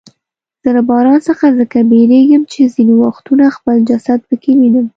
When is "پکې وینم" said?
4.27-4.87